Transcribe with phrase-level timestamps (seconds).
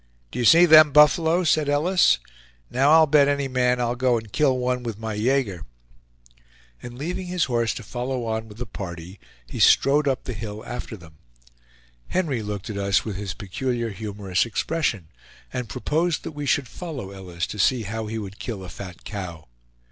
[0.31, 2.17] "Do you see them buffalo?" said Ellis,
[2.71, 5.63] "now I'll bet any man I'll go and kill one with my yager."
[6.81, 10.65] And leaving his horse to follow on with the party, he strode up the hill
[10.65, 11.17] after them.
[12.07, 15.09] Henry looked at us with his peculiar humorous expression,
[15.53, 19.03] and proposed that we should follow Ellis to see how he would kill a fat
[19.03, 19.49] cow.